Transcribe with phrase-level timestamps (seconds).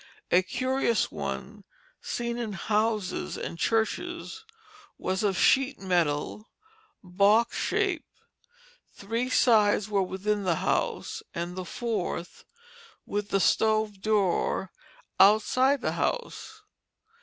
[0.31, 1.63] A curious one,
[2.01, 4.45] seen in houses and churches,
[4.97, 6.49] was of sheet metal,
[7.03, 8.09] box shaped;
[8.95, 12.45] three sides were within the house, and the fourth,
[13.05, 14.71] with the stove door,
[15.19, 16.63] outside the house.